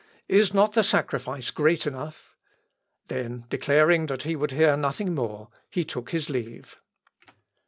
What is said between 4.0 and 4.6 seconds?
that he would